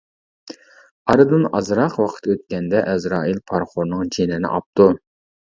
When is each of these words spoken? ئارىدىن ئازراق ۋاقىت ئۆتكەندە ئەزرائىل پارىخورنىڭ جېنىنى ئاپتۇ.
ئارىدىن 1.13 1.43
ئازراق 1.59 1.99
ۋاقىت 2.03 2.25
ئۆتكەندە 2.35 2.83
ئەزرائىل 2.95 3.39
پارىخورنىڭ 3.53 4.11
جېنىنى 4.17 4.53
ئاپتۇ. 4.57 4.91